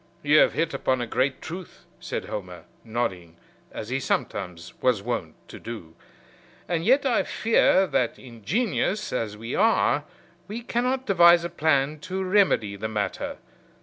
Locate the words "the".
12.75-12.89